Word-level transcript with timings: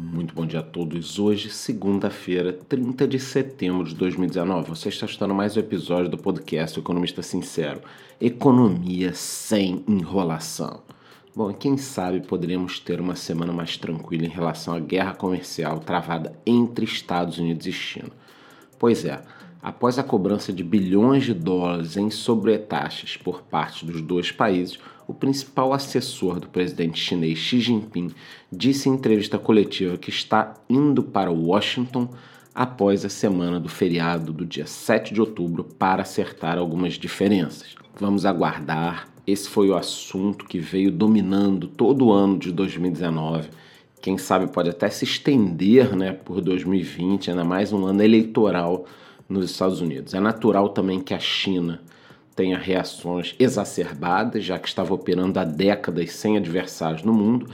Muito 0.00 0.32
bom 0.32 0.46
dia 0.46 0.60
a 0.60 0.62
todos. 0.62 1.18
Hoje, 1.18 1.50
segunda-feira, 1.50 2.52
30 2.52 3.08
de 3.08 3.18
setembro 3.18 3.84
de 3.84 3.96
2019. 3.96 4.68
Você 4.68 4.90
está 4.90 5.06
escutando 5.06 5.34
mais 5.34 5.56
um 5.56 5.60
episódio 5.60 6.08
do 6.08 6.16
podcast 6.16 6.78
Economista 6.78 7.20
Sincero. 7.20 7.80
Economia 8.20 9.12
sem 9.12 9.82
enrolação. 9.88 10.82
Bom, 11.34 11.52
quem 11.52 11.76
sabe 11.76 12.20
poderemos 12.20 12.78
ter 12.78 13.00
uma 13.00 13.16
semana 13.16 13.52
mais 13.52 13.76
tranquila 13.76 14.24
em 14.24 14.30
relação 14.30 14.72
à 14.72 14.78
guerra 14.78 15.14
comercial 15.14 15.80
travada 15.80 16.32
entre 16.46 16.84
Estados 16.84 17.38
Unidos 17.38 17.66
e 17.66 17.72
China. 17.72 18.12
Pois 18.78 19.04
é, 19.04 19.20
após 19.62 19.98
a 19.98 20.02
cobrança 20.02 20.52
de 20.52 20.62
bilhões 20.62 21.24
de 21.24 21.34
dólares 21.34 21.96
em 21.96 22.10
sobretaxas 22.10 23.16
por 23.16 23.42
parte 23.42 23.84
dos 23.84 24.00
dois 24.00 24.30
países, 24.30 24.78
o 25.06 25.14
principal 25.14 25.72
assessor 25.72 26.38
do 26.38 26.48
presidente 26.48 27.00
chinês 27.00 27.38
Xi 27.38 27.60
Jinping 27.60 28.10
disse 28.52 28.88
em 28.88 28.92
entrevista 28.92 29.38
coletiva 29.38 29.96
que 29.96 30.10
está 30.10 30.54
indo 30.68 31.02
para 31.02 31.30
Washington 31.30 32.08
após 32.54 33.04
a 33.04 33.08
semana 33.08 33.58
do 33.58 33.68
feriado 33.68 34.32
do 34.32 34.44
dia 34.44 34.66
7 34.66 35.14
de 35.14 35.20
outubro 35.20 35.64
para 35.64 36.02
acertar 36.02 36.58
algumas 36.58 36.94
diferenças. 36.94 37.74
Vamos 37.98 38.26
aguardar. 38.26 39.08
Esse 39.26 39.48
foi 39.48 39.68
o 39.70 39.76
assunto 39.76 40.44
que 40.44 40.58
veio 40.58 40.90
dominando 40.90 41.68
todo 41.68 42.06
o 42.06 42.12
ano 42.12 42.38
de 42.38 42.52
2019. 42.52 43.48
Quem 44.00 44.18
sabe 44.18 44.46
pode 44.46 44.70
até 44.70 44.88
se 44.90 45.04
estender 45.04 45.96
né, 45.96 46.12
por 46.12 46.40
2020, 46.40 47.30
ainda 47.30 47.44
mais 47.44 47.72
um 47.72 47.86
ano 47.86 48.02
eleitoral 48.02 48.86
nos 49.28 49.50
Estados 49.50 49.80
Unidos. 49.80 50.14
É 50.14 50.20
natural 50.20 50.70
também 50.70 51.00
que 51.00 51.12
a 51.12 51.18
China 51.18 51.80
tenha 52.34 52.56
reações 52.56 53.34
exacerbadas, 53.38 54.44
já 54.44 54.58
que 54.58 54.68
estava 54.68 54.94
operando 54.94 55.38
há 55.40 55.44
décadas 55.44 56.12
sem 56.12 56.36
adversários 56.36 57.02
no 57.02 57.12
mundo, 57.12 57.48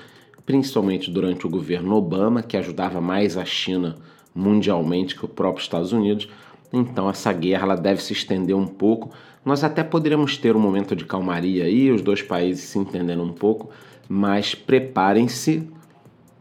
principalmente 0.44 1.10
durante 1.10 1.46
o 1.46 1.50
governo 1.50 1.96
Obama, 1.96 2.42
que 2.42 2.56
ajudava 2.56 3.00
mais 3.00 3.36
a 3.36 3.44
China 3.44 3.96
mundialmente 4.34 5.16
que 5.16 5.24
o 5.24 5.28
próprio 5.28 5.62
Estados 5.62 5.92
Unidos. 5.92 6.28
Então 6.72 7.08
essa 7.08 7.32
guerra 7.32 7.64
ela 7.64 7.76
deve 7.76 8.02
se 8.02 8.12
estender 8.12 8.54
um 8.54 8.66
pouco. 8.66 9.10
Nós 9.44 9.64
até 9.64 9.82
poderíamos 9.82 10.36
ter 10.36 10.56
um 10.56 10.60
momento 10.60 10.94
de 10.94 11.04
calmaria 11.04 11.64
aí, 11.64 11.90
os 11.90 12.02
dois 12.02 12.20
países 12.20 12.64
se 12.64 12.78
entendendo 12.78 13.22
um 13.22 13.32
pouco, 13.32 13.70
mas 14.08 14.54
preparem-se, 14.54 15.68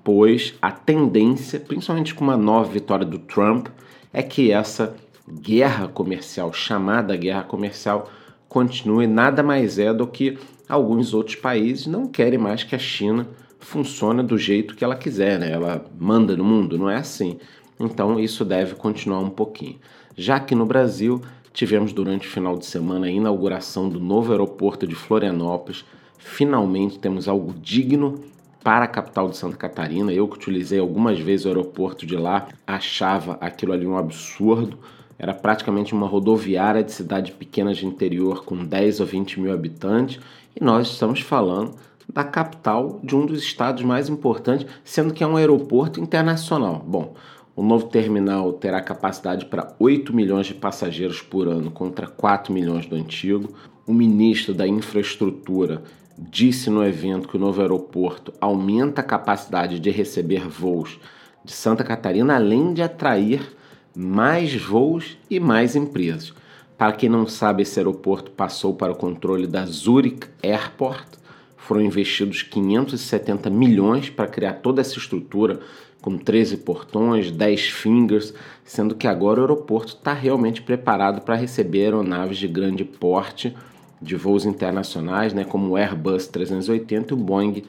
pois 0.03 0.53
a 0.61 0.71
tendência, 0.71 1.59
principalmente 1.59 2.13
com 2.13 2.23
uma 2.23 2.37
nova 2.37 2.69
vitória 2.69 3.05
do 3.05 3.19
Trump, 3.19 3.67
é 4.11 4.21
que 4.21 4.51
essa 4.51 4.95
guerra 5.31 5.87
comercial, 5.87 6.51
chamada 6.51 7.15
guerra 7.15 7.43
comercial, 7.43 8.09
continue, 8.47 9.07
nada 9.07 9.41
mais 9.41 9.79
é 9.79 9.93
do 9.93 10.05
que 10.05 10.37
alguns 10.67 11.13
outros 11.13 11.35
países 11.35 11.87
não 11.87 12.07
querem 12.07 12.37
mais 12.37 12.63
que 12.63 12.75
a 12.75 12.79
China 12.79 13.27
funcione 13.59 14.21
do 14.21 14.37
jeito 14.37 14.75
que 14.75 14.83
ela 14.83 14.95
quiser, 14.95 15.39
né? 15.39 15.51
Ela 15.51 15.85
manda 15.99 16.35
no 16.35 16.43
mundo, 16.43 16.77
não 16.77 16.89
é 16.89 16.97
assim. 16.97 17.39
Então 17.79 18.19
isso 18.19 18.43
deve 18.45 18.75
continuar 18.75 19.19
um 19.19 19.29
pouquinho. 19.29 19.79
Já 20.15 20.39
que 20.39 20.53
no 20.53 20.65
Brasil 20.65 21.21
tivemos 21.51 21.93
durante 21.93 22.27
o 22.27 22.31
final 22.31 22.57
de 22.57 22.65
semana 22.65 23.07
a 23.07 23.09
inauguração 23.09 23.89
do 23.89 23.99
novo 23.99 24.31
aeroporto 24.31 24.85
de 24.85 24.95
Florianópolis, 24.95 25.85
finalmente 26.17 26.99
temos 26.99 27.27
algo 27.27 27.53
digno 27.53 28.23
para 28.63 28.85
a 28.85 28.87
capital 28.87 29.29
de 29.29 29.37
Santa 29.37 29.57
Catarina. 29.57 30.11
Eu 30.11 30.27
que 30.27 30.37
utilizei 30.37 30.79
algumas 30.79 31.19
vezes 31.19 31.45
o 31.45 31.49
aeroporto 31.49 32.05
de 32.05 32.15
lá, 32.15 32.47
achava 32.65 33.37
aquilo 33.41 33.73
ali 33.73 33.85
um 33.85 33.97
absurdo 33.97 34.77
era 35.17 35.33
praticamente 35.33 35.93
uma 35.93 36.07
rodoviária 36.07 36.83
de 36.83 36.91
cidade 36.91 37.31
pequena 37.31 37.73
de 37.73 37.85
interior 37.85 38.43
com 38.43 38.63
10 38.63 38.99
ou 38.99 39.05
20 39.05 39.39
mil 39.39 39.53
habitantes, 39.53 40.19
e 40.55 40.63
nós 40.63 40.87
estamos 40.87 41.21
falando 41.21 41.75
da 42.11 42.23
capital 42.23 42.99
de 43.03 43.15
um 43.15 43.25
dos 43.25 43.41
estados 43.41 43.83
mais 43.83 44.09
importantes, 44.09 44.67
sendo 44.83 45.13
que 45.13 45.23
é 45.23 45.27
um 45.27 45.37
aeroporto 45.37 45.99
internacional. 45.99 46.83
Bom, 46.85 47.15
o 47.55 47.63
novo 47.63 47.87
terminal 47.87 48.53
terá 48.53 48.81
capacidade 48.81 49.45
para 49.45 49.75
8 49.79 50.13
milhões 50.13 50.47
de 50.47 50.53
passageiros 50.53 51.21
por 51.21 51.47
ano 51.47 51.71
contra 51.71 52.07
4 52.07 52.51
milhões 52.51 52.85
do 52.85 52.95
antigo. 52.95 53.53
O 53.85 53.93
ministro 53.93 54.53
da 54.53 54.67
Infraestrutura 54.67 55.83
disse 56.17 56.69
no 56.69 56.83
evento 56.83 57.27
que 57.27 57.37
o 57.37 57.39
novo 57.39 57.61
aeroporto 57.61 58.33
aumenta 58.39 59.01
a 59.01 59.03
capacidade 59.03 59.79
de 59.79 59.89
receber 59.89 60.47
voos 60.47 60.99
de 61.43 61.51
Santa 61.51 61.83
Catarina, 61.83 62.35
além 62.35 62.73
de 62.73 62.81
atrair 62.81 63.55
mais 63.95 64.55
voos 64.55 65.17
e 65.29 65.39
mais 65.39 65.75
empresas. 65.75 66.33
Para 66.77 66.93
quem 66.93 67.09
não 67.09 67.27
sabe, 67.27 67.61
esse 67.63 67.79
aeroporto 67.79 68.31
passou 68.31 68.73
para 68.73 68.91
o 68.91 68.95
controle 68.95 69.47
da 69.47 69.65
Zurich 69.65 70.27
Airport. 70.41 71.07
Foram 71.55 71.81
investidos 71.81 72.41
570 72.41 73.49
milhões 73.49 74.09
para 74.09 74.27
criar 74.27 74.53
toda 74.53 74.81
essa 74.81 74.97
estrutura 74.97 75.59
com 76.01 76.17
13 76.17 76.57
portões, 76.57 77.31
10 77.31 77.69
fingers, 77.69 78.33
sendo 78.65 78.95
que 78.95 79.07
agora 79.07 79.39
o 79.39 79.43
aeroporto 79.43 79.95
está 79.95 80.11
realmente 80.11 80.61
preparado 80.61 81.21
para 81.21 81.35
receber 81.35 81.83
aeronaves 81.83 82.37
de 82.37 82.47
grande 82.49 82.83
porte 82.83 83.55
de 84.01 84.17
voos 84.17 84.45
internacionais, 84.45 85.33
né, 85.33 85.45
como 85.45 85.69
o 85.69 85.77
Airbus 85.77 86.27
380 86.27 87.13
e 87.13 87.15
o 87.15 87.17
Boeing 87.17 87.63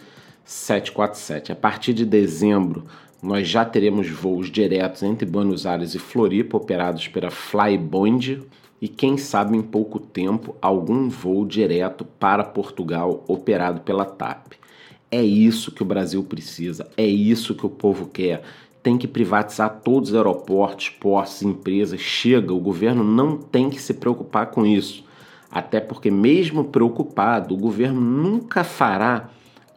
747. 0.44 1.52
A 1.52 1.56
partir 1.56 1.94
de 1.94 2.04
dezembro, 2.04 2.84
nós 3.24 3.48
já 3.48 3.64
teremos 3.64 4.10
voos 4.10 4.50
diretos 4.50 5.02
entre 5.02 5.24
Buenos 5.24 5.64
Aires 5.64 5.94
e 5.94 5.98
Floripa, 5.98 6.58
operados 6.58 7.08
pela 7.08 7.30
Flybond, 7.30 8.42
e 8.82 8.86
quem 8.86 9.16
sabe 9.16 9.56
em 9.56 9.62
pouco 9.62 9.98
tempo 9.98 10.54
algum 10.60 11.08
voo 11.08 11.46
direto 11.46 12.04
para 12.04 12.44
Portugal, 12.44 13.24
operado 13.26 13.80
pela 13.80 14.04
TAP. 14.04 14.52
É 15.10 15.22
isso 15.22 15.72
que 15.72 15.82
o 15.82 15.86
Brasil 15.86 16.22
precisa, 16.22 16.86
é 16.98 17.06
isso 17.06 17.54
que 17.54 17.64
o 17.64 17.70
povo 17.70 18.08
quer. 18.08 18.42
Tem 18.82 18.98
que 18.98 19.08
privatizar 19.08 19.80
todos 19.82 20.10
os 20.10 20.14
aeroportos, 20.14 20.90
portos, 20.90 21.42
empresas. 21.42 22.02
Chega, 22.02 22.52
o 22.52 22.60
governo 22.60 23.02
não 23.02 23.38
tem 23.38 23.70
que 23.70 23.80
se 23.80 23.94
preocupar 23.94 24.50
com 24.50 24.66
isso. 24.66 25.02
Até 25.50 25.80
porque, 25.80 26.10
mesmo 26.10 26.64
preocupado, 26.64 27.54
o 27.54 27.58
governo 27.58 28.02
nunca 28.02 28.62
fará 28.62 29.30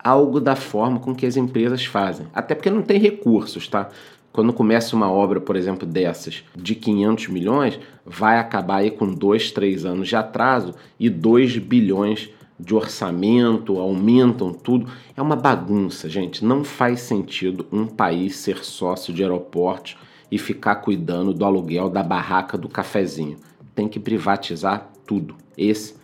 algo 0.08 0.40
da 0.40 0.56
forma 0.56 1.00
com 1.00 1.14
que 1.14 1.26
as 1.26 1.36
empresas 1.36 1.86
fazem. 1.86 2.28
Até 2.34 2.56
porque 2.56 2.70
não 2.70 2.82
tem 2.82 3.00
recursos, 3.00 3.68
tá? 3.68 3.90
Quando 4.32 4.54
começa 4.54 4.96
uma 4.96 5.12
obra, 5.12 5.42
por 5.42 5.56
exemplo, 5.56 5.88
dessas 5.88 6.44
de 6.56 6.76
500 6.76 7.28
milhões, 7.28 7.80
vai 8.06 8.38
acabar 8.38 8.78
aí 8.78 8.92
com 8.92 9.12
dois, 9.12 9.52
três 9.52 9.84
anos 9.84 10.08
de 10.08 10.16
atraso 10.16 10.76
e 11.00 11.10
2 11.10 11.58
bilhões 11.58 12.30
de 12.60 12.74
orçamento, 12.74 13.80
aumentam 13.80 14.54
tudo. 14.54 14.88
É 15.16 15.22
uma 15.22 15.36
bagunça, 15.36 16.10
gente. 16.10 16.46
Não 16.46 16.64
faz 16.64 17.02
sentido 17.02 17.66
um 17.72 17.86
país 17.86 18.36
ser 18.36 18.64
sócio 18.64 19.14
de 19.14 19.24
aeroportos 19.24 19.98
e 20.32 20.38
ficar 20.38 20.76
cuidando 20.78 21.34
do 21.34 21.46
aluguel 21.46 21.90
da 21.90 22.04
barraca 22.04 22.58
do 22.58 22.70
cafezinho. 22.70 23.38
Tem 23.76 23.88
que 23.88 24.00
privatizar 24.00 24.90
tudo. 25.06 25.36
Esse 25.58 25.96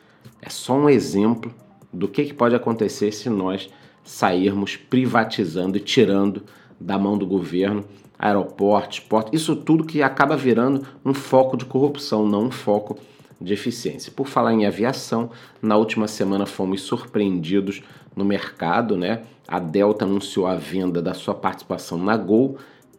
é 0.42 0.50
só 0.50 0.74
um 0.74 0.90
exemplo 0.90 1.54
do 1.92 2.08
que 2.08 2.34
pode 2.34 2.56
acontecer 2.56 3.12
se 3.12 3.30
nós 3.30 3.70
sairmos 4.04 4.76
privatizando 4.76 5.78
e 5.78 5.80
tirando 5.80 6.44
da 6.80 6.98
mão 6.98 7.18
do 7.18 7.26
governo 7.26 7.86
aeroportos, 8.18 9.00
portos, 9.00 9.34
isso 9.34 9.56
tudo 9.56 9.84
que 9.84 10.02
acaba 10.02 10.38
virando 10.38 10.86
um 11.04 11.14
foco 11.14 11.58
de 11.58 11.66
corrupção, 11.66 12.26
não 12.26 12.46
um 12.46 12.52
foco 12.52 12.98
de 13.40 13.54
eficiência. 13.54 14.14
Por 14.16 14.28
falar 14.28 14.54
em 14.54 14.66
aviação, 14.66 15.30
na 15.62 15.76
última 15.76 16.08
semana 16.08 16.46
fomos 16.46 16.82
surpreendidos 16.82 17.84
no 18.16 18.24
mercado, 18.24 18.96
né? 18.96 19.24
A 19.48 19.60
Delta 19.60 20.06
anunciou 20.06 20.48
a 20.48 20.56
venda 20.56 21.02
da 21.02 21.14
sua 21.14 21.36
participação 21.36 21.98
na 21.98 22.16
Gol 22.16 22.58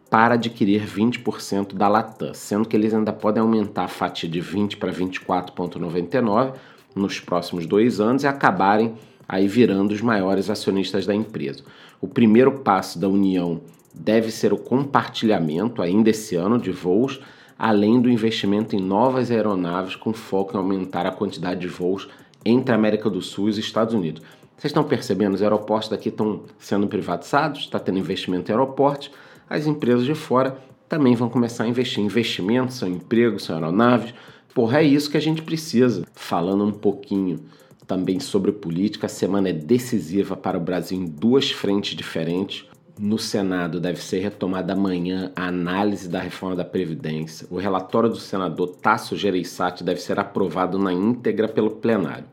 para 0.09 0.35
adquirir 0.35 0.85
20% 0.85 1.73
da 1.73 1.87
Latam, 1.87 2.33
sendo 2.33 2.67
que 2.67 2.75
eles 2.75 2.93
ainda 2.93 3.11
podem 3.11 3.41
aumentar 3.41 3.85
a 3.85 3.87
fatia 3.87 4.29
de 4.29 4.39
20 4.39 4.77
para 4.77 4.91
24,99 4.91 6.53
nos 6.93 7.19
próximos 7.19 7.65
dois 7.65 7.99
anos 7.99 8.23
e 8.23 8.27
acabarem 8.27 8.93
aí 9.27 9.47
virando 9.47 9.91
os 9.93 10.01
maiores 10.01 10.49
acionistas 10.49 11.05
da 11.05 11.13
empresa. 11.13 11.63
O 11.99 12.07
primeiro 12.07 12.59
passo 12.59 12.99
da 12.99 13.07
união 13.07 13.61
deve 13.93 14.31
ser 14.31 14.53
o 14.53 14.57
compartilhamento, 14.57 15.81
ainda 15.81 16.09
esse 16.09 16.35
ano, 16.35 16.59
de 16.59 16.71
voos, 16.71 17.19
além 17.57 18.01
do 18.01 18.09
investimento 18.09 18.75
em 18.75 18.81
novas 18.81 19.31
aeronaves 19.31 19.95
com 19.95 20.13
foco 20.13 20.53
em 20.53 20.57
aumentar 20.57 21.05
a 21.05 21.11
quantidade 21.11 21.61
de 21.61 21.67
voos 21.67 22.09
entre 22.43 22.73
a 22.73 22.75
América 22.75 23.09
do 23.09 23.21
Sul 23.21 23.47
e 23.47 23.51
os 23.51 23.57
Estados 23.57 23.93
Unidos. 23.93 24.21
Vocês 24.57 24.71
estão 24.71 24.83
percebendo? 24.83 25.33
Os 25.33 25.41
aeroportos 25.41 25.89
daqui 25.89 26.09
estão 26.09 26.43
sendo 26.59 26.87
privatizados, 26.87 27.61
está 27.61 27.79
tendo 27.79 27.97
investimento 27.97 28.51
em 28.51 28.53
aeroportos, 28.53 29.11
as 29.49 29.65
empresas 29.65 30.05
de 30.05 30.15
fora 30.15 30.57
também 30.87 31.15
vão 31.15 31.29
começar 31.29 31.63
a 31.63 31.67
investir. 31.67 32.03
Investimentos 32.03 32.75
são 32.75 32.87
empregos, 32.87 33.43
são 33.43 33.55
aeronaves. 33.55 34.13
Porra, 34.53 34.79
é 34.79 34.83
isso 34.83 35.09
que 35.09 35.17
a 35.17 35.21
gente 35.21 35.41
precisa. 35.41 36.05
Falando 36.13 36.63
um 36.63 36.71
pouquinho 36.71 37.39
também 37.87 38.19
sobre 38.19 38.51
política. 38.51 39.05
A 39.07 39.09
semana 39.09 39.49
é 39.49 39.53
decisiva 39.53 40.35
para 40.35 40.57
o 40.57 40.61
Brasil 40.61 40.97
em 40.97 41.05
duas 41.05 41.51
frentes 41.51 41.95
diferentes. 41.95 42.65
No 42.97 43.19
Senado 43.19 43.79
deve 43.79 44.01
ser 44.01 44.19
retomada 44.19 44.73
amanhã 44.73 45.31
a 45.35 45.47
análise 45.47 46.07
da 46.07 46.19
reforma 46.19 46.55
da 46.55 46.63
Previdência. 46.63 47.45
O 47.49 47.57
relatório 47.57 48.09
do 48.09 48.19
senador 48.19 48.69
Tasso 48.81 49.17
Gereissati 49.17 49.83
deve 49.83 49.99
ser 49.99 50.19
aprovado 50.19 50.79
na 50.79 50.93
íntegra 50.93 51.47
pelo 51.47 51.71
plenário. 51.71 52.25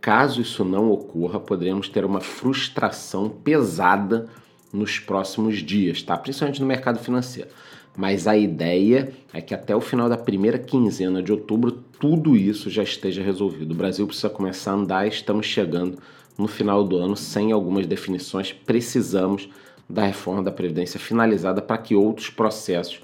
Caso 0.00 0.40
isso 0.40 0.64
não 0.64 0.90
ocorra, 0.90 1.38
poderemos 1.38 1.88
ter 1.88 2.04
uma 2.04 2.20
frustração 2.20 3.28
pesada 3.28 4.28
nos 4.72 4.98
próximos 4.98 5.58
dias, 5.58 6.02
tá? 6.02 6.16
Principalmente 6.16 6.60
no 6.60 6.66
mercado 6.66 6.98
financeiro. 6.98 7.50
Mas 7.96 8.26
a 8.26 8.36
ideia 8.36 9.12
é 9.32 9.40
que 9.40 9.54
até 9.54 9.76
o 9.76 9.80
final 9.80 10.08
da 10.08 10.16
primeira 10.16 10.58
quinzena 10.58 11.22
de 11.22 11.30
outubro 11.30 11.72
tudo 12.00 12.36
isso 12.36 12.70
já 12.70 12.82
esteja 12.82 13.22
resolvido. 13.22 13.72
O 13.72 13.76
Brasil 13.76 14.06
precisa 14.06 14.30
começar 14.30 14.72
a 14.72 14.74
andar, 14.74 15.06
estamos 15.06 15.46
chegando 15.46 15.98
no 16.38 16.48
final 16.48 16.82
do 16.82 16.96
ano 16.96 17.16
sem 17.16 17.52
algumas 17.52 17.86
definições. 17.86 18.52
Precisamos 18.52 19.48
da 19.88 20.06
reforma 20.06 20.42
da 20.42 20.50
Previdência 20.50 20.98
finalizada 20.98 21.60
para 21.60 21.78
que 21.78 21.94
outros 21.94 22.30
processos 22.30 23.00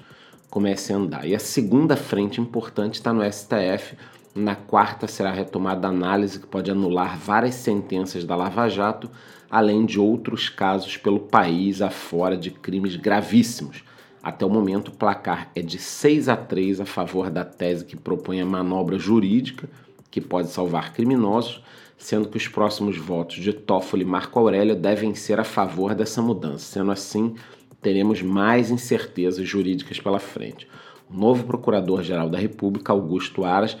comecem 0.49 0.95
a 0.95 0.99
andar. 0.99 1.27
E 1.27 1.35
a 1.35 1.39
segunda 1.39 1.95
frente 1.95 2.41
importante 2.41 2.95
está 2.95 3.13
no 3.13 3.23
STF. 3.23 3.95
Na 4.33 4.55
quarta 4.55 5.07
será 5.07 5.31
retomada 5.31 5.87
a 5.87 5.91
análise 5.91 6.39
que 6.39 6.47
pode 6.47 6.71
anular 6.71 7.17
várias 7.17 7.55
sentenças 7.55 8.23
da 8.23 8.35
Lava 8.35 8.67
Jato, 8.67 9.09
além 9.49 9.85
de 9.85 9.99
outros 9.99 10.49
casos 10.49 10.97
pelo 10.97 11.19
país 11.19 11.81
afora 11.81 12.35
de 12.35 12.49
crimes 12.49 12.95
gravíssimos. 12.95 13.83
Até 14.21 14.45
o 14.45 14.49
momento, 14.49 14.89
o 14.89 14.95
placar 14.95 15.49
é 15.55 15.61
de 15.61 15.77
6 15.77 16.27
a 16.27 16.35
3 16.35 16.81
a 16.81 16.85
favor 16.85 17.29
da 17.29 17.45
tese 17.45 17.85
que 17.85 17.95
propõe 17.95 18.41
a 18.41 18.45
manobra 18.45 18.99
jurídica, 18.99 19.69
que 20.11 20.19
pode 20.19 20.49
salvar 20.49 20.93
criminosos, 20.93 21.61
sendo 21.97 22.27
que 22.27 22.37
os 22.37 22.47
próximos 22.47 22.97
votos 22.97 23.37
de 23.37 23.53
Toffoli 23.53 24.03
e 24.03 24.07
Marco 24.07 24.39
Aurélio 24.39 24.75
devem 24.75 25.15
ser 25.15 25.39
a 25.39 25.43
favor 25.43 25.95
dessa 25.95 26.21
mudança. 26.21 26.65
Sendo 26.65 26.91
assim, 26.91 27.35
teremos 27.81 28.21
mais 28.21 28.71
incertezas 28.71 29.47
jurídicas 29.47 29.99
pela 29.99 30.19
frente. 30.19 30.67
O 31.09 31.17
novo 31.17 31.45
Procurador-Geral 31.45 32.29
da 32.29 32.37
República, 32.37 32.91
Augusto 32.91 33.43
Aras, 33.43 33.77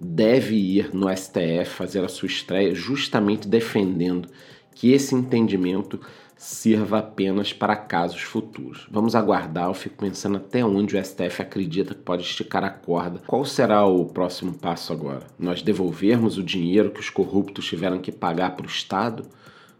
deve 0.00 0.54
ir 0.54 0.94
no 0.94 1.14
STF 1.14 1.66
fazer 1.66 2.04
a 2.04 2.08
sua 2.08 2.26
estreia 2.26 2.74
justamente 2.74 3.46
defendendo 3.46 4.28
que 4.74 4.92
esse 4.92 5.14
entendimento 5.14 6.00
sirva 6.40 7.00
apenas 7.00 7.52
para 7.52 7.76
casos 7.76 8.22
futuros. 8.22 8.88
Vamos 8.90 9.14
aguardar, 9.14 9.68
eu 9.68 9.74
fico 9.74 9.96
pensando 9.96 10.38
até 10.38 10.64
onde 10.64 10.96
o 10.96 11.04
STF 11.04 11.42
acredita 11.42 11.94
que 11.94 12.00
pode 12.00 12.22
esticar 12.22 12.64
a 12.64 12.70
corda. 12.70 13.20
Qual 13.26 13.44
será 13.44 13.84
o 13.84 14.06
próximo 14.06 14.54
passo 14.54 14.90
agora? 14.90 15.26
Nós 15.38 15.60
devolvermos 15.60 16.38
o 16.38 16.42
dinheiro 16.42 16.92
que 16.92 17.00
os 17.00 17.10
corruptos 17.10 17.66
tiveram 17.66 17.98
que 17.98 18.10
pagar 18.10 18.56
para 18.56 18.64
o 18.64 18.70
Estado? 18.70 19.26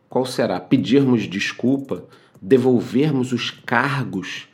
Qual 0.06 0.26
será? 0.26 0.60
Pedirmos 0.60 1.22
desculpa? 1.22 2.04
Devolvermos 2.42 3.32
os 3.32 3.50
cargos 3.50 4.46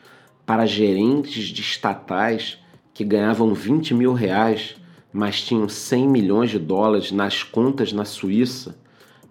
para 0.46 0.64
gerentes 0.64 1.48
de 1.48 1.60
estatais 1.60 2.56
que 2.94 3.02
ganhavam 3.02 3.52
20 3.52 3.94
mil 3.94 4.12
reais, 4.12 4.76
mas 5.12 5.42
tinham 5.42 5.68
100 5.68 6.08
milhões 6.08 6.50
de 6.50 6.58
dólares 6.60 7.10
nas 7.10 7.42
contas 7.42 7.92
na 7.92 8.04
Suíça? 8.04 8.78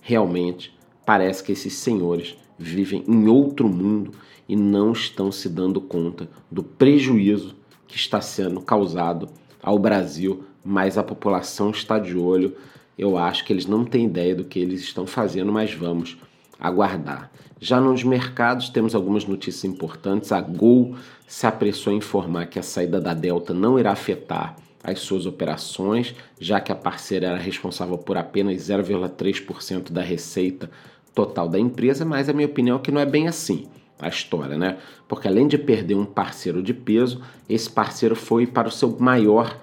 Realmente, 0.01 0.78
parece 1.06 1.42
que 1.42 1.54
esses 1.54 1.75
senhores 1.75 2.36
vivem 2.57 3.04
em 3.07 3.28
outro 3.28 3.68
mundo 3.68 4.12
e 4.48 4.56
não 4.56 4.92
estão 4.92 5.31
se 5.31 5.50
dando 5.50 5.81
conta 5.81 6.30
do 6.52 6.63
prejuízo 6.63 7.56
que 7.88 7.96
está 7.96 8.22
sendo 8.22 8.62
causado 8.62 9.30
ao 9.62 9.80
Brasil, 9.80 10.44
mas 10.63 10.98
a 10.98 11.04
população 11.04 11.72
está 11.72 11.98
de 11.98 12.18
olho. 12.18 12.56
Eu 12.98 13.18
acho 13.18 13.44
que 13.44 13.52
eles 13.52 13.66
não 13.66 13.84
têm 13.84 14.06
ideia 14.06 14.36
do 14.36 14.46
que 14.46 14.60
eles 14.60 14.81
estão 14.81 15.06
fazendo, 15.06 15.52
mas 15.52 15.74
vamos 15.74 16.18
aguardar. 16.60 17.31
Já 17.60 17.80
nos 17.80 18.04
mercados 18.04 18.69
temos 18.69 18.94
algumas 18.94 19.25
notícias 19.25 19.63
importantes. 19.66 20.31
A 20.31 20.40
Gol 20.42 20.96
se 21.28 21.48
apressou 21.48 21.92
a 21.92 21.96
informar 21.96 22.48
que 22.48 22.60
a 22.60 22.63
saída 22.63 23.02
da 23.02 23.13
Delta 23.13 23.54
não 23.54 23.80
irá 23.80 23.92
afetar 23.92 24.56
as 24.84 25.00
suas 25.00 25.25
operações, 25.25 26.13
já 26.40 26.60
que 26.60 26.72
a 26.72 26.75
parceira 26.75 27.28
era 27.28 27.38
responsável 27.38 27.98
por 27.98 28.18
apenas 28.18 28.57
0,3% 28.57 29.92
da 29.92 30.02
receita 30.02 30.69
total 31.16 31.48
da 31.48 31.58
empresa, 31.58 32.06
mas 32.06 32.30
a 32.30 32.34
minha 32.34 32.46
opinião 32.46 32.78
é 32.78 32.80
que 32.80 32.92
não 32.92 33.02
é 33.02 33.06
bem 33.06 33.28
assim 33.28 33.68
a 33.98 34.10
história, 34.10 34.58
né? 34.58 34.78
Porque 35.08 35.28
além 35.28 35.48
de 35.48 35.58
perder 35.58 35.96
um 35.96 36.06
parceiro 36.06 36.62
de 36.62 36.74
peso, 36.74 37.22
esse 37.48 37.70
parceiro 37.70 38.16
foi 38.16 38.46
para 38.46 38.68
o 38.68 38.72
seu 38.72 38.96
maior 39.00 39.58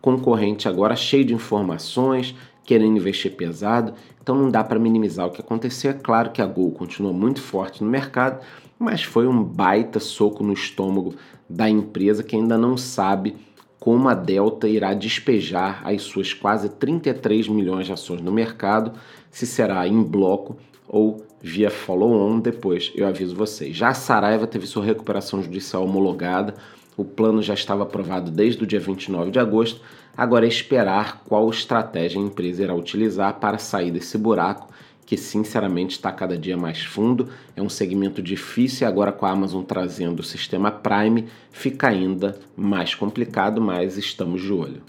concorrente 0.00 0.68
agora, 0.68 0.94
cheio 0.94 1.24
de 1.24 1.34
informações, 1.34 2.34
querendo 2.64 2.96
investir 2.98 3.34
pesado, 3.34 3.94
então 4.22 4.36
não 4.36 4.50
dá 4.50 4.62
para 4.62 4.78
minimizar 4.78 5.26
o 5.26 5.30
que 5.30 5.40
aconteceu. 5.40 5.90
É 5.90 5.94
claro 5.94 6.30
que 6.30 6.42
a 6.42 6.46
Gol 6.46 6.70
continua 6.72 7.12
muito 7.12 7.40
forte 7.40 7.82
no 7.82 7.90
mercado, 7.90 8.44
mas 8.78 9.02
foi 9.02 9.26
um 9.26 9.42
baita 9.42 9.98
soco 9.98 10.44
no 10.44 10.52
estômago 10.52 11.14
da 11.48 11.68
empresa 11.68 12.22
que 12.22 12.36
ainda 12.36 12.58
não 12.58 12.76
sabe 12.76 13.36
como 13.78 14.08
a 14.08 14.14
Delta 14.14 14.68
irá 14.68 14.92
despejar 14.94 15.82
as 15.84 16.02
suas 16.02 16.32
quase 16.34 16.68
33 16.68 17.48
milhões 17.48 17.86
de 17.86 17.92
ações 17.92 18.20
no 18.20 18.32
mercado, 18.32 18.92
se 19.30 19.46
será 19.46 19.86
em 19.86 20.02
bloco 20.02 20.56
ou 20.88 21.24
via 21.40 21.70
follow-on 21.70 22.40
depois, 22.40 22.90
eu 22.94 23.06
aviso 23.06 23.36
vocês. 23.36 23.76
Já 23.76 23.88
a 23.88 23.94
Saraiva 23.94 24.46
teve 24.46 24.66
sua 24.66 24.84
recuperação 24.84 25.42
judicial 25.42 25.84
homologada, 25.84 26.54
o 26.96 27.04
plano 27.04 27.40
já 27.40 27.54
estava 27.54 27.84
aprovado 27.84 28.30
desde 28.30 28.64
o 28.64 28.66
dia 28.66 28.80
29 28.80 29.30
de 29.30 29.38
agosto, 29.38 29.80
agora 30.16 30.46
é 30.46 30.48
esperar 30.48 31.22
qual 31.24 31.48
estratégia 31.48 32.20
a 32.20 32.24
empresa 32.24 32.64
irá 32.64 32.74
utilizar 32.74 33.34
para 33.34 33.58
sair 33.58 33.92
desse 33.92 34.18
buraco, 34.18 34.68
que 35.08 35.16
sinceramente 35.16 35.92
está 35.92 36.12
cada 36.12 36.36
dia 36.36 36.54
mais 36.54 36.84
fundo, 36.84 37.30
é 37.56 37.62
um 37.62 37.68
segmento 37.70 38.20
difícil 38.20 38.86
e 38.86 38.88
agora 38.88 39.10
com 39.10 39.24
a 39.24 39.30
Amazon 39.30 39.64
trazendo 39.64 40.20
o 40.20 40.22
sistema 40.22 40.70
Prime 40.70 41.24
fica 41.50 41.88
ainda 41.88 42.38
mais 42.54 42.94
complicado, 42.94 43.58
mas 43.58 43.96
estamos 43.96 44.42
de 44.42 44.52
olho. 44.52 44.82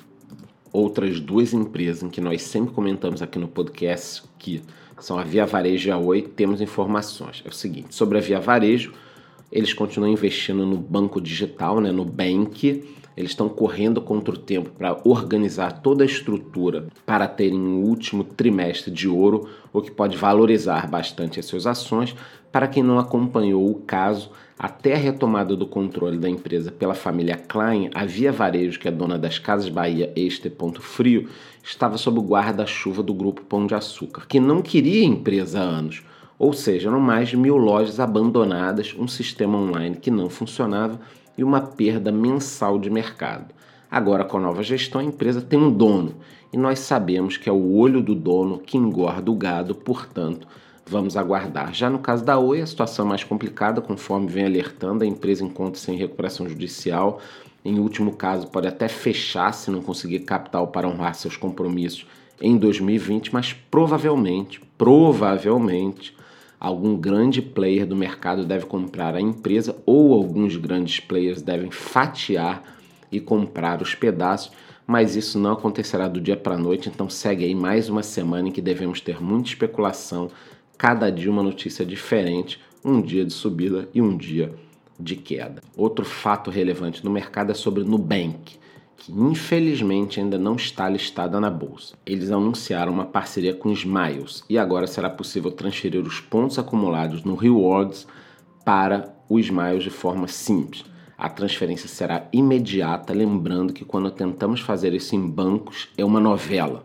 Outras 0.73 1.21
duas 1.21 1.53
empresas 1.53 2.03
em 2.03 2.09
que 2.09 2.19
nós 2.19 2.41
sempre 2.41 2.73
comentamos 2.73 3.21
aqui 3.21 3.39
no 3.39 3.47
podcast 3.47 4.23
que 4.37 4.61
são 4.99 5.17
a 5.17 5.23
Via 5.23 5.45
Varejo 5.45 5.87
e 5.87 5.91
a 5.93 5.97
Oi, 5.97 6.23
temos 6.23 6.59
informações. 6.59 7.41
É 7.45 7.47
o 7.47 7.53
seguinte, 7.53 7.95
sobre 7.95 8.17
a 8.17 8.21
Via 8.21 8.41
Varejo, 8.41 8.91
eles 9.51 9.73
continuam 9.73 10.11
investindo 10.11 10.65
no 10.65 10.77
banco 10.77 11.19
digital, 11.19 11.79
né, 11.79 11.91
no 11.91 12.05
Bank. 12.05 12.83
Eles 13.17 13.31
estão 13.31 13.49
correndo 13.49 14.01
contra 14.01 14.33
o 14.33 14.37
tempo 14.37 14.69
para 14.69 14.97
organizar 15.03 15.81
toda 15.81 16.03
a 16.03 16.05
estrutura 16.05 16.87
para 17.05 17.27
terem 17.27 17.59
um 17.59 17.83
último 17.83 18.23
trimestre 18.23 18.91
de 18.91 19.09
ouro, 19.09 19.49
o 19.73 19.81
que 19.81 19.91
pode 19.91 20.15
valorizar 20.15 20.87
bastante 20.87 21.39
as 21.39 21.45
suas 21.45 21.67
ações. 21.67 22.15
Para 22.51 22.67
quem 22.67 22.81
não 22.81 22.97
acompanhou 22.97 23.69
o 23.69 23.75
caso, 23.75 24.31
até 24.57 24.93
a 24.93 24.97
retomada 24.97 25.55
do 25.55 25.65
controle 25.65 26.17
da 26.17 26.29
empresa 26.29 26.71
pela 26.71 26.93
família 26.93 27.35
Klein, 27.37 27.89
a 27.93 28.05
Via 28.05 28.31
Varejo, 28.31 28.79
que 28.79 28.87
é 28.87 28.91
dona 28.91 29.17
das 29.17 29.39
Casas 29.39 29.69
Bahia 29.69 30.11
Este 30.15 30.49
Ponto 30.49 30.81
Frio, 30.81 31.29
estava 31.63 31.97
sob 31.97 32.19
o 32.19 32.23
guarda-chuva 32.23 33.01
do 33.01 33.13
grupo 33.13 33.41
Pão 33.43 33.65
de 33.65 33.75
Açúcar, 33.75 34.25
que 34.27 34.39
não 34.39 34.61
queria 34.61 35.05
empresa 35.05 35.59
há 35.59 35.63
anos. 35.63 36.03
Ou 36.39 36.53
seja, 36.53 36.89
eram 36.89 36.99
mais 36.99 37.29
de 37.29 37.37
mil 37.37 37.57
lojas 37.57 37.99
abandonadas, 37.99 38.95
um 38.97 39.07
sistema 39.07 39.57
online 39.57 39.97
que 39.97 40.09
não 40.09 40.29
funcionava 40.29 40.99
e 41.37 41.43
uma 41.43 41.61
perda 41.61 42.11
mensal 42.11 42.79
de 42.79 42.89
mercado. 42.89 43.53
Agora, 43.91 44.23
com 44.23 44.37
a 44.37 44.41
nova 44.41 44.63
gestão, 44.63 45.01
a 45.01 45.03
empresa 45.03 45.41
tem 45.41 45.59
um 45.59 45.69
dono 45.69 46.15
e 46.51 46.57
nós 46.57 46.79
sabemos 46.79 47.37
que 47.37 47.49
é 47.49 47.51
o 47.51 47.75
olho 47.75 48.01
do 48.01 48.15
dono 48.15 48.57
que 48.57 48.77
engorda 48.77 49.29
o 49.29 49.35
gado, 49.35 49.75
portanto, 49.75 50.47
Vamos 50.89 51.15
aguardar. 51.15 51.71
Já 51.71 51.87
no 51.87 51.99
caso 51.99 52.25
da 52.25 52.39
Oi, 52.39 52.61
a 52.61 52.65
situação 52.65 53.05
é 53.05 53.09
mais 53.09 53.23
complicada, 53.23 53.79
conforme 53.79 54.25
vem 54.25 54.45
alertando, 54.45 55.03
a 55.03 55.07
empresa 55.07 55.45
encontra-se 55.45 55.91
em 55.91 55.95
recuperação 55.95 56.49
judicial. 56.49 57.21
Em 57.63 57.77
último 57.77 58.13
caso, 58.13 58.47
pode 58.47 58.67
até 58.67 58.87
fechar 58.87 59.53
se 59.53 59.69
não 59.69 59.83
conseguir 59.83 60.21
capital 60.21 60.65
para 60.69 60.87
honrar 60.87 61.13
seus 61.13 61.37
compromissos 61.37 62.07
em 62.41 62.57
2020, 62.57 63.31
mas 63.31 63.53
provavelmente, 63.53 64.59
provavelmente, 64.79 66.17
algum 66.59 66.97
grande 66.97 67.41
player 67.41 67.85
do 67.85 67.95
mercado 67.95 68.45
deve 68.45 68.65
comprar 68.65 69.15
a 69.15 69.21
empresa 69.21 69.77
ou 69.85 70.13
alguns 70.13 70.55
grandes 70.57 70.99
players 70.99 71.41
devem 71.41 71.71
fatiar 71.71 72.63
e 73.11 73.19
comprar 73.19 73.81
os 73.81 73.95
pedaços, 73.95 74.51
mas 74.85 75.15
isso 75.15 75.39
não 75.39 75.53
acontecerá 75.53 76.07
do 76.07 76.19
dia 76.19 76.35
para 76.35 76.55
a 76.55 76.57
noite, 76.57 76.89
então 76.89 77.09
segue 77.09 77.45
aí 77.45 77.55
mais 77.55 77.89
uma 77.89 78.03
semana 78.03 78.49
em 78.49 78.51
que 78.51 78.61
devemos 78.61 78.99
ter 78.99 79.21
muita 79.21 79.49
especulação 79.49 80.29
cada 80.77 81.09
dia 81.09 81.31
uma 81.31 81.43
notícia 81.43 81.85
diferente, 81.85 82.59
um 82.83 83.01
dia 83.01 83.25
de 83.25 83.33
subida 83.33 83.87
e 83.93 84.01
um 84.01 84.17
dia 84.17 84.53
de 84.99 85.15
queda. 85.15 85.61
Outro 85.75 86.03
fato 86.03 86.49
relevante 86.49 87.03
no 87.05 87.11
mercado 87.11 87.51
é 87.51 87.55
sobre 87.55 87.83
Nubank, 87.83 88.57
que 88.99 89.11
infelizmente 89.11 90.19
ainda 90.19 90.37
não 90.37 90.55
está 90.55 90.87
listada 90.89 91.39
na 91.39 91.49
bolsa. 91.49 91.95
Eles 92.05 92.29
anunciaram 92.29 92.91
uma 92.91 93.05
parceria 93.05 93.53
com 93.53 93.71
Smiles 93.71 94.43
e 94.49 94.57
agora 94.57 94.85
será 94.85 95.09
possível 95.09 95.51
transferir 95.51 96.01
os 96.01 96.19
pontos 96.19 96.59
acumulados 96.59 97.23
no 97.23 97.35
Rewards 97.35 98.05
para 98.65 99.15
o 99.29 99.39
Smiles 99.39 99.83
de 99.83 99.89
forma 99.89 100.27
simples. 100.27 100.83
A 101.17 101.29
transferência 101.29 101.87
será 101.87 102.27
imediata, 102.31 103.13
lembrando 103.13 103.73
que 103.73 103.83
quando 103.83 104.11
tentamos 104.11 104.61
fazer 104.61 104.93
isso 104.93 105.15
em 105.15 105.29
bancos 105.29 105.89
é 105.97 106.03
uma 106.05 106.19
novela. 106.19 106.83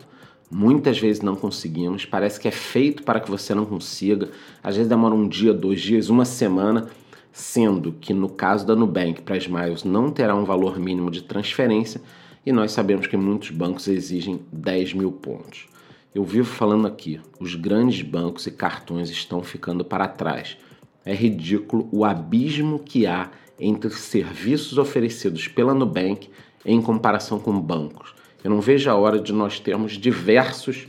Muitas 0.49 0.99
vezes 0.99 1.21
não 1.21 1.35
conseguimos, 1.35 2.05
parece 2.05 2.39
que 2.39 2.47
é 2.47 2.51
feito 2.51 3.03
para 3.03 3.19
que 3.19 3.29
você 3.29 3.53
não 3.53 3.65
consiga. 3.65 4.29
Às 4.63 4.75
vezes 4.75 4.89
demora 4.89 5.15
um 5.15 5.27
dia, 5.27 5.53
dois 5.53 5.81
dias, 5.81 6.09
uma 6.09 6.23
semana, 6.23 6.87
sendo 7.35 7.91
que 7.91 8.13
no 8.13 8.29
caso 8.29 8.65
da 8.65 8.77
Nubank 8.77 9.21
para 9.21 9.35
Smiles 9.35 9.83
não 9.83 10.09
terá 10.09 10.33
um 10.33 10.45
valor 10.45 10.79
mínimo 10.79 11.11
de 11.11 11.21
transferência 11.21 12.01
e 12.45 12.51
nós 12.53 12.71
sabemos 12.71 13.07
que 13.07 13.17
muitos 13.17 13.49
bancos 13.49 13.89
exigem 13.89 14.39
10 14.53 14.93
mil 14.93 15.11
pontos. 15.11 15.67
Eu 16.13 16.23
vivo 16.23 16.47
falando 16.47 16.87
aqui, 16.87 17.19
os 17.37 17.53
grandes 17.53 18.01
bancos 18.01 18.47
e 18.47 18.51
cartões 18.51 19.09
estão 19.09 19.43
ficando 19.43 19.83
para 19.83 20.07
trás. 20.07 20.57
É 21.03 21.13
ridículo 21.13 21.89
o 21.91 22.05
abismo 22.05 22.79
que 22.79 23.05
há 23.05 23.29
entre 23.59 23.89
serviços 23.89 24.77
oferecidos 24.77 25.45
pela 25.49 25.73
Nubank 25.73 26.29
em 26.65 26.81
comparação 26.81 27.37
com 27.37 27.59
bancos. 27.59 28.15
Eu 28.45 28.49
não 28.49 28.61
vejo 28.61 28.89
a 28.89 28.95
hora 28.95 29.19
de 29.19 29.33
nós 29.33 29.59
termos 29.59 29.97
diversos 29.97 30.87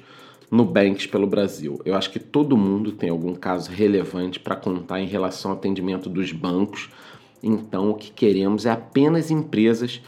Nubanks 0.51 1.07
pelo 1.07 1.27
Brasil. 1.27 1.81
Eu 1.85 1.97
acho 1.97 2.11
que 2.11 2.19
todo 2.19 2.57
mundo 2.57 2.93
tem 2.93 3.11
algum 3.11 3.35
caso 3.35 3.71
relevante 3.71 4.39
para 4.39 4.55
contar 4.55 5.01
em 5.01 5.07
relação 5.07 5.51
ao 5.51 5.57
atendimento 5.57 6.09
dos 6.09 6.33
bancos. 6.33 6.89
Então, 7.43 7.91
o 7.91 7.95
que 7.95 8.11
queremos 8.11 8.67
é 8.67 8.71
apenas 8.71 9.31
empresas 9.31 10.01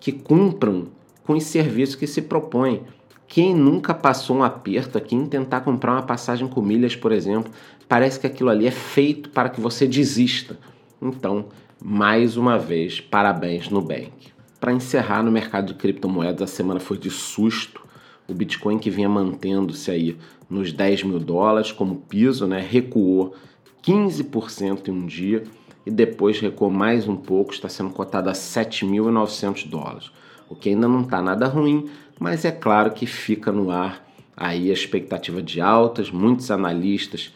que 0.00 0.12
cumpram 0.12 0.88
com 1.24 1.34
os 1.34 1.44
serviços 1.44 1.94
que 1.94 2.06
se 2.06 2.22
propõem. 2.22 2.82
Quem 3.26 3.54
nunca 3.54 3.94
passou 3.94 4.36
um 4.36 4.42
aperto 4.42 4.98
aqui 4.98 5.14
em 5.14 5.26
tentar 5.26 5.62
comprar 5.62 5.92
uma 5.92 6.02
passagem 6.02 6.46
com 6.46 6.60
milhas, 6.60 6.94
por 6.94 7.10
exemplo, 7.10 7.50
parece 7.88 8.20
que 8.20 8.26
aquilo 8.26 8.50
ali 8.50 8.66
é 8.66 8.70
feito 8.70 9.30
para 9.30 9.48
que 9.48 9.60
você 9.60 9.86
desista. 9.86 10.58
Então, 11.00 11.46
mais 11.82 12.36
uma 12.36 12.58
vez, 12.58 13.00
parabéns 13.00 13.68
Nubank. 13.68 14.32
Para 14.60 14.72
encerrar 14.72 15.22
no 15.22 15.30
mercado 15.30 15.68
de 15.68 15.74
criptomoedas, 15.74 16.50
a 16.50 16.52
semana 16.54 16.80
foi 16.80 16.98
de 16.98 17.10
susto. 17.10 17.83
O 18.26 18.32
Bitcoin 18.32 18.78
que 18.78 18.90
vinha 18.90 19.08
mantendo-se 19.08 19.90
aí 19.90 20.16
nos 20.48 20.72
10 20.72 21.04
mil 21.04 21.18
dólares 21.18 21.72
como 21.72 21.96
piso, 21.96 22.46
né, 22.46 22.60
recuou 22.60 23.34
15% 23.82 24.88
em 24.88 24.92
um 24.92 25.06
dia 25.06 25.44
e 25.84 25.90
depois 25.90 26.40
recuou 26.40 26.70
mais 26.70 27.06
um 27.06 27.16
pouco, 27.16 27.52
está 27.52 27.68
sendo 27.68 27.90
cotado 27.90 28.30
a 28.30 28.32
7.900 28.32 29.68
dólares. 29.68 30.10
O 30.48 30.54
que 30.54 30.70
ainda 30.70 30.88
não 30.88 31.02
está 31.02 31.20
nada 31.20 31.46
ruim, 31.46 31.88
mas 32.18 32.44
é 32.44 32.50
claro 32.50 32.92
que 32.92 33.06
fica 33.06 33.52
no 33.52 33.70
ar 33.70 34.06
aí 34.36 34.70
a 34.70 34.72
expectativa 34.72 35.42
de 35.42 35.60
altas. 35.60 36.10
Muitos 36.10 36.50
analistas 36.50 37.34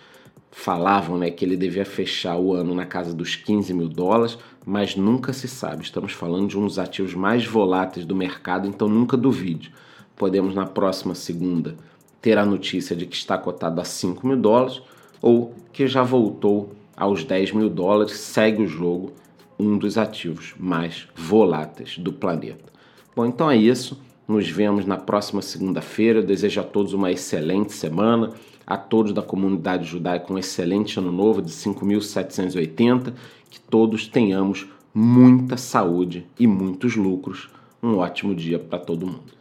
falavam 0.50 1.18
né, 1.18 1.30
que 1.30 1.44
ele 1.44 1.56
devia 1.56 1.84
fechar 1.84 2.36
o 2.36 2.54
ano 2.54 2.74
na 2.74 2.86
casa 2.86 3.12
dos 3.12 3.36
15 3.36 3.74
mil 3.74 3.88
dólares, 3.88 4.38
mas 4.64 4.96
nunca 4.96 5.32
se 5.32 5.46
sabe. 5.46 5.84
Estamos 5.84 6.12
falando 6.12 6.48
de 6.48 6.58
um 6.58 6.64
dos 6.64 6.78
ativos 6.78 7.14
mais 7.14 7.44
voláteis 7.44 8.06
do 8.06 8.16
mercado, 8.16 8.66
então 8.66 8.88
nunca 8.88 9.16
duvide. 9.16 9.72
Podemos 10.18 10.54
na 10.54 10.66
próxima 10.66 11.14
segunda 11.14 11.76
ter 12.20 12.36
a 12.36 12.44
notícia 12.44 12.94
de 12.94 13.06
que 13.06 13.16
está 13.16 13.38
cotado 13.38 13.80
a 13.80 13.84
5 13.84 14.26
mil 14.26 14.36
dólares 14.36 14.82
ou 15.22 15.54
que 15.72 15.86
já 15.86 16.02
voltou 16.02 16.72
aos 16.96 17.24
10 17.24 17.52
mil 17.52 17.70
dólares, 17.70 18.18
segue 18.18 18.62
o 18.62 18.66
jogo, 18.66 19.12
um 19.58 19.78
dos 19.78 19.96
ativos 19.96 20.54
mais 20.58 21.08
voláteis 21.14 21.96
do 21.96 22.12
planeta. 22.12 22.72
Bom, 23.14 23.24
então 23.24 23.50
é 23.50 23.56
isso. 23.56 24.00
Nos 24.26 24.48
vemos 24.48 24.84
na 24.84 24.96
próxima 24.96 25.40
segunda-feira. 25.40 26.22
Desejo 26.22 26.60
a 26.60 26.64
todos 26.64 26.92
uma 26.92 27.10
excelente 27.10 27.72
semana 27.72 28.34
a 28.68 28.76
todos 28.76 29.14
da 29.14 29.22
comunidade 29.22 29.88
judaica 29.88 30.30
um 30.30 30.36
excelente 30.36 30.98
ano 30.98 31.10
novo 31.10 31.40
de 31.40 31.50
5780, 31.50 33.14
que 33.48 33.58
todos 33.58 34.06
tenhamos 34.06 34.66
muita 34.92 35.56
saúde 35.56 36.26
e 36.38 36.46
muitos 36.46 36.94
lucros. 36.94 37.48
Um 37.82 37.96
ótimo 37.96 38.34
dia 38.34 38.58
para 38.58 38.78
todo 38.78 39.06
mundo. 39.06 39.37